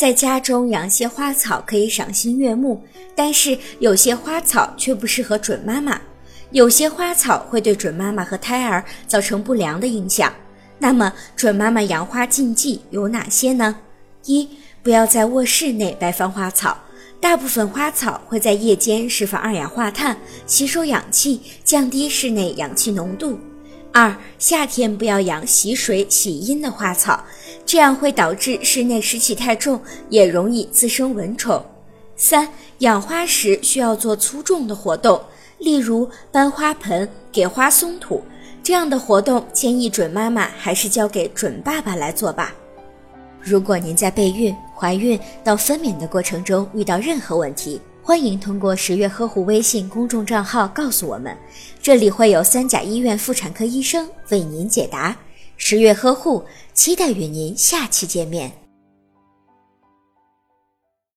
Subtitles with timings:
[0.00, 2.82] 在家中养些花草可以赏心悦目，
[3.14, 6.00] 但是有些花草却不适合准妈妈，
[6.52, 10.32] 有些花草会对准妈妈和胎儿造成不良的影响。
[10.78, 13.76] 那么，准妈妈养花禁忌有哪些呢？
[14.24, 14.48] 一、
[14.82, 16.78] 不要在卧室内摆放花草，
[17.20, 23.38] 大部分花草会在夜间释放二氧化碳，吸收氧气，降低室内氧气浓度。
[23.92, 27.22] 二、夏天不要养喜水喜阴的花草，
[27.70, 31.64] 这样会导致室内湿气太重，也容易滋生蚊虫。
[32.16, 32.48] 三、
[32.78, 35.22] 养花时需要做粗重的活动，
[35.58, 38.24] 例如搬花盆、给花松土，
[38.60, 42.52] 这样的活动建议准妈妈还是交给准爸爸来做吧。
[43.40, 51.38] 如果您在备孕、怀孕到分娩的过程中遇到任何问题，欢迎通过十月呵护微信公众账号告诉我们，
[51.80, 55.16] 这里会有三甲医院妇产科医生为您解答。
[55.62, 58.59] 十月呵护，期待与您下期见面。